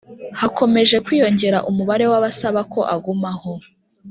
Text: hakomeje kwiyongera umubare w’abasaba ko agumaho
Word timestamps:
hakomeje 0.39 0.95
kwiyongera 1.05 1.57
umubare 1.69 2.05
w’abasaba 2.11 2.61
ko 2.73 2.79
agumaho 2.95 3.51